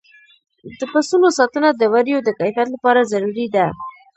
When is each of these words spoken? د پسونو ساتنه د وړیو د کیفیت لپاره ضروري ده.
د 0.77 0.81
پسونو 0.91 1.27
ساتنه 1.37 1.69
د 1.73 1.81
وړیو 1.93 2.19
د 2.23 2.29
کیفیت 2.39 2.67
لپاره 2.75 3.07
ضروري 3.11 3.47
ده. 3.55 3.65